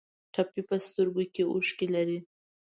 ټپي 0.33 0.61
په 0.69 0.75
سترګو 0.85 1.23
کې 1.33 1.43
اوښکې 1.51 1.87
لري. 1.95 2.17